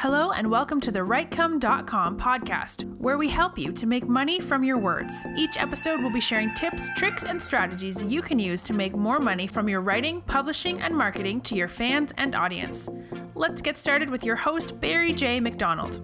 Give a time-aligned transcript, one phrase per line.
[0.00, 4.64] Hello, and welcome to the WriteCome.com podcast, where we help you to make money from
[4.64, 5.26] your words.
[5.36, 9.18] Each episode will be sharing tips, tricks, and strategies you can use to make more
[9.18, 12.88] money from your writing, publishing, and marketing to your fans and audience.
[13.34, 15.38] Let's get started with your host, Barry J.
[15.38, 16.00] McDonald.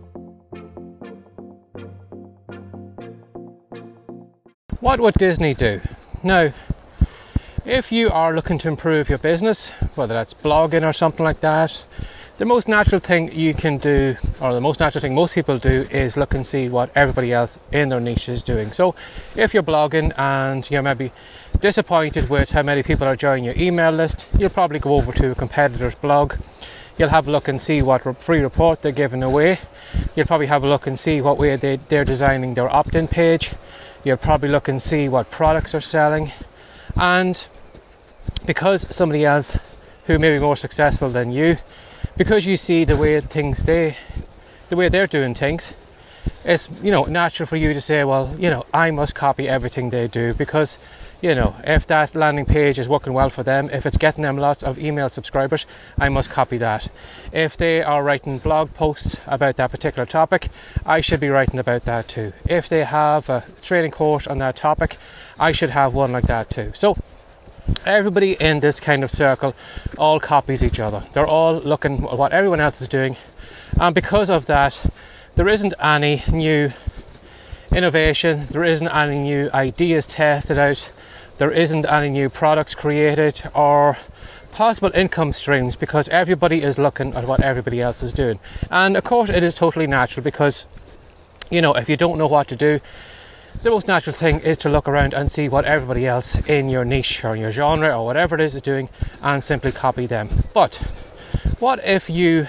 [4.80, 5.80] What would Disney do?
[6.22, 6.52] Now,
[7.64, 11.86] if you are looking to improve your business, whether that's blogging or something like that,
[12.38, 15.86] the most natural thing you can do, or the most natural thing most people do,
[15.90, 18.72] is look and see what everybody else in their niche is doing.
[18.72, 18.94] So,
[19.34, 21.12] if you're blogging and you're maybe
[21.60, 25.30] disappointed with how many people are joining your email list, you'll probably go over to
[25.30, 26.34] a competitor's blog.
[26.98, 29.58] You'll have a look and see what free report they're giving away.
[30.14, 33.08] You'll probably have a look and see what way they, they're designing their opt in
[33.08, 33.52] page.
[34.04, 36.32] You'll probably look and see what products are selling.
[36.96, 37.46] And
[38.46, 39.58] because somebody else
[40.04, 41.58] who may be more successful than you
[42.16, 43.96] because you see the way things they
[44.68, 45.74] the way they're doing things
[46.44, 49.90] it's you know natural for you to say well you know i must copy everything
[49.90, 50.78] they do because
[51.20, 54.36] you know if that landing page is working well for them if it's getting them
[54.36, 55.66] lots of email subscribers
[55.98, 56.88] i must copy that.
[57.32, 60.48] If they are writing blog posts about that particular topic
[60.84, 62.32] i should be writing about that too.
[62.48, 64.98] If they have a training course on that topic
[65.38, 66.72] i should have one like that too.
[66.74, 66.96] So
[67.84, 69.54] everybody in this kind of circle
[69.98, 71.04] all copies each other.
[71.12, 73.16] They're all looking at what everyone else is doing,
[73.80, 74.90] and because of that,
[75.34, 76.72] there isn't any new
[77.72, 80.90] innovation, there isn't any new ideas tested out,
[81.38, 83.98] there isn't any new products created or
[84.52, 88.38] possible income streams because everybody is looking at what everybody else is doing.
[88.70, 90.64] And of course, it is totally natural because
[91.50, 92.80] you know, if you don't know what to do,
[93.62, 96.84] the most natural thing is to look around and see what everybody else in your
[96.84, 98.88] niche or your genre or whatever it is is doing
[99.22, 100.44] and simply copy them.
[100.54, 100.92] But
[101.58, 102.48] what if you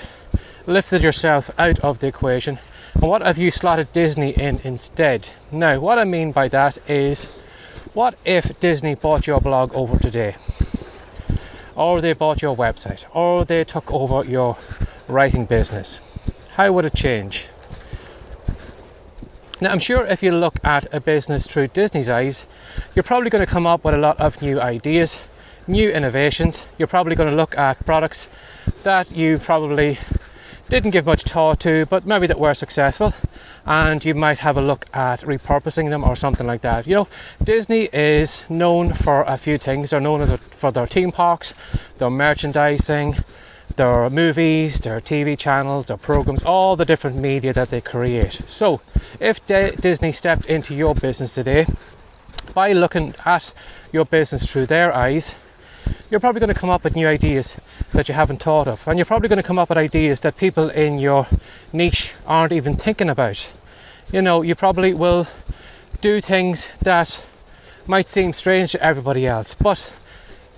[0.66, 2.60] lifted yourself out of the equation
[2.94, 5.30] and what if you slotted Disney in instead?
[5.52, 7.38] Now, what I mean by that is
[7.94, 10.36] what if Disney bought your blog over today?
[11.76, 14.58] Or they bought your website, or they took over your
[15.08, 16.00] writing business?
[16.56, 17.46] How would it change?
[19.60, 22.44] Now, I'm sure if you look at a business through Disney's eyes,
[22.94, 25.18] you're probably going to come up with a lot of new ideas,
[25.66, 26.62] new innovations.
[26.78, 28.28] You're probably going to look at products
[28.84, 29.98] that you probably
[30.70, 33.16] didn't give much thought to, but maybe that were successful,
[33.66, 36.86] and you might have a look at repurposing them or something like that.
[36.86, 37.08] You know,
[37.44, 39.90] Disney is known for a few things.
[39.90, 41.56] They're known for their theme parks,
[41.98, 43.16] their merchandising,
[43.76, 47.70] there are movies, there are TV channels, there are programs, all the different media that
[47.70, 48.42] they create.
[48.48, 48.82] So,
[49.20, 51.68] if D- Disney stepped into your business today,
[52.54, 53.54] by looking at
[53.92, 55.36] your business through their eyes,
[56.10, 57.54] you're probably going to come up with new ideas
[57.94, 58.82] that you haven't thought of.
[58.88, 61.28] And you're probably going to come up with ideas that people in your
[61.72, 63.48] niche aren't even thinking about.
[64.12, 65.28] You know, you probably will
[66.02, 67.22] do things that
[67.86, 69.92] might seem strange to everybody else, but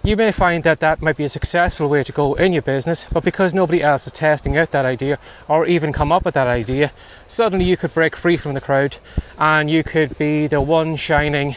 [0.10, 3.06] you may find that that might be a successful way to go in your business,
[3.12, 6.48] but because nobody else is testing out that idea or even come up with that
[6.48, 6.92] idea,
[7.28, 8.98] suddenly you could break free from the crowd
[9.38, 11.56] and you could be the one shining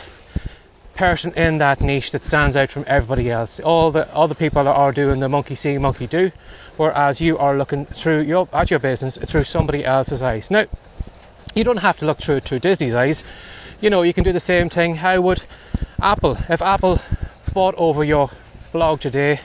[0.94, 3.58] person in that niche that stands out from everybody else.
[3.58, 6.30] All the other people are doing the monkey see, monkey do,
[6.76, 10.50] whereas you are looking through your at your business through somebody else's eyes.
[10.50, 10.66] Now,
[11.54, 13.24] you don't have to look through through Disney's eyes.
[13.80, 14.96] You know, you can do the same thing.
[14.96, 15.44] How would
[16.02, 17.00] Apple, if Apple
[17.54, 18.30] bought over your
[18.72, 19.40] blog today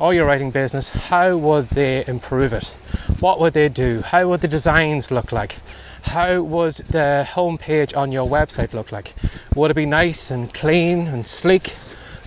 [0.00, 2.72] or your writing business, how would they improve it?
[3.20, 4.00] What would they do?
[4.00, 5.56] How would the designs look like?
[6.02, 9.14] How would the homepage on your website look like?
[9.54, 11.74] Would it be nice and clean and sleek?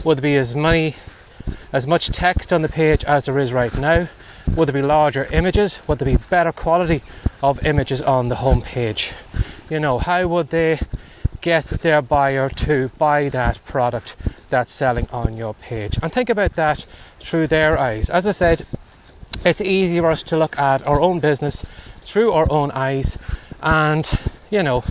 [0.04, 0.96] Would there be as many
[1.74, 4.08] as much text on the page as there is right now?
[4.56, 5.80] Would there be larger images?
[5.88, 7.02] Would there be better quality
[7.42, 9.12] of images on the homepage?
[9.70, 10.80] You know, how would they
[11.42, 14.16] get their buyer to buy that product
[14.50, 15.98] that's selling on your page.
[16.02, 16.86] And think about that
[17.20, 18.10] through their eyes.
[18.10, 18.66] As I said,
[19.44, 21.64] it's easy for us to look at our own business
[22.06, 23.18] through our own eyes
[23.62, 24.08] and
[24.50, 24.84] you know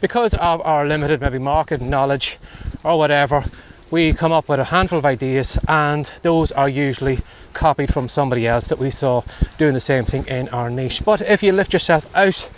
[0.00, 2.38] because of our limited maybe market knowledge
[2.82, 3.44] or whatever
[3.90, 7.20] we come up with a handful of ideas and those are usually
[7.52, 9.22] copied from somebody else that we saw
[9.58, 12.48] doing the same thing in our niche but if you lift yourself out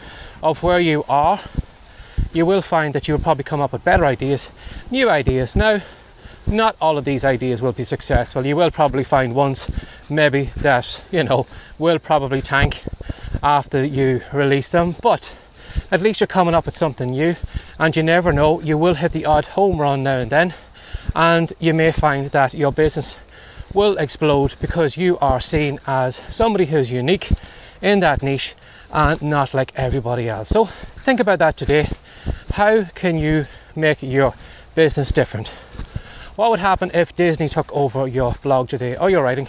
[0.43, 1.40] of where you are
[2.34, 4.49] you will find that you will probably come up with better ideas,
[4.90, 5.55] new ideas.
[5.55, 5.81] Now,
[6.46, 8.44] not all of these ideas will be successful.
[8.46, 9.69] You will probably find ones
[10.08, 11.46] maybe that, you know,
[11.79, 12.82] will probably tank
[13.43, 15.32] after you release them, but
[15.91, 17.37] at least you're coming up with something new
[17.79, 20.55] and you never know, you will hit the odd home run now and then,
[21.14, 23.17] and you may find that your business
[23.73, 27.31] will explode because you are seen as somebody who's unique
[27.82, 28.55] in that niche
[28.93, 30.49] and not like everybody else.
[30.50, 30.69] So
[31.05, 31.91] think about that today.
[32.52, 34.35] How can you make your
[34.75, 35.52] business different?
[36.36, 39.46] What would happen if Disney took over your blog today, or your writing,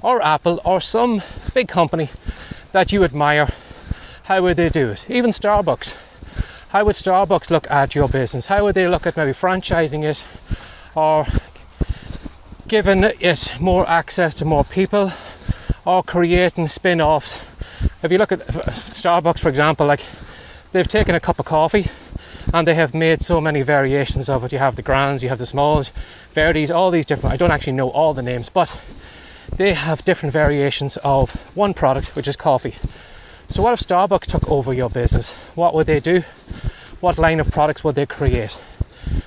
[0.00, 1.22] or Apple, or some
[1.54, 2.10] big company
[2.70, 3.48] that you admire?
[4.24, 5.06] How would they do it?
[5.08, 5.94] Even Starbucks.
[6.68, 8.46] How would Starbucks look at your business?
[8.46, 10.22] How would they look at maybe franchising it
[10.94, 11.26] or
[12.68, 15.12] giving it more access to more people
[15.84, 17.38] or creating spin offs?
[18.04, 20.04] If you look at Starbucks, for example, like
[20.70, 21.90] they've taken a cup of coffee
[22.52, 24.52] and they have made so many variations of it.
[24.52, 25.92] You have the grands, you have the smalls,
[26.34, 27.32] Verdes, all these different.
[27.32, 28.70] I don't actually know all the names, but
[29.56, 32.76] they have different variations of one product, which is coffee.
[33.48, 35.30] So, what if Starbucks took over your business?
[35.54, 36.22] What would they do?
[37.00, 38.58] What line of products would they create?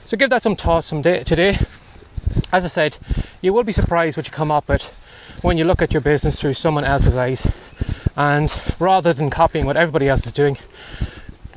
[0.06, 1.60] So, give that some thought some day, today.
[2.52, 2.98] As I said,
[3.42, 4.92] you will be surprised what you come up with
[5.42, 7.46] when you look at your business through someone else's eyes.
[8.16, 10.58] And rather than copying what everybody else is doing,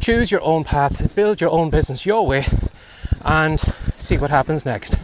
[0.07, 2.47] choose your own path, build your own business your way,
[3.25, 3.61] and
[3.99, 4.97] see what happens next.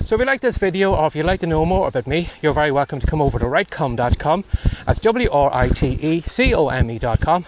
[0.00, 2.30] So if you like this video or if you'd like to know more about me,
[2.40, 4.44] you're very welcome to come over to writecome.com.
[4.86, 7.44] That's W R I T E C O M E.com.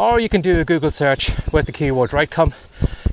[0.00, 2.54] Or you can do a Google search with the keyword writecome.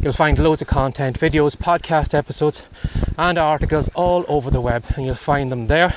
[0.01, 2.63] You'll find loads of content, videos, podcast episodes,
[3.15, 5.93] and articles all over the web, and you'll find them there.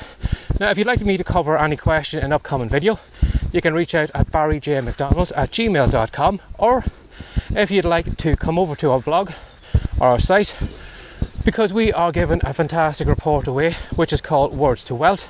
[0.59, 2.99] Now, if you'd like me to cover any question in an upcoming video,
[3.51, 6.83] you can reach out at barryjmcdonald at gmail.com, or
[7.57, 9.31] if you'd like to come over to our blog
[9.99, 10.55] or our site,
[11.43, 15.27] because we are given a fantastic report away which is called Words to Wealth.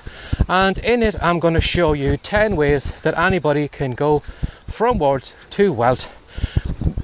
[0.50, 4.24] And in it, I'm going to show you 10 ways that anybody can go
[4.68, 6.06] from words to wealth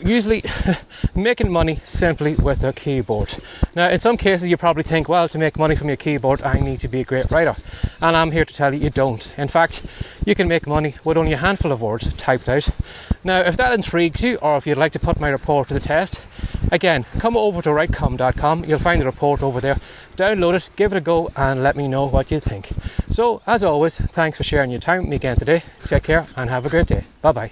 [0.04, 0.44] usually
[1.16, 3.36] making money simply with their keyboard.
[3.76, 6.60] Now, in some cases, you probably think, well, to make money from your keyboard, I
[6.60, 7.56] need to be a great writer.
[8.02, 9.28] And I'm here to tell you, you don't.
[9.38, 9.82] In fact,
[10.26, 12.70] you can make money with only a handful of words typed out.
[13.24, 15.80] Now, if that intrigues you, or if you'd like to put my report to the
[15.80, 16.20] test,
[16.72, 18.66] again, come over to writecome.com.
[18.66, 19.78] You'll find the report over there.
[20.18, 22.70] Download it, give it a go, and let me know what you think.
[23.10, 25.64] So, as always, thanks for sharing your time with me again today.
[25.86, 27.06] Take care and have a great day.
[27.22, 27.52] Bye bye.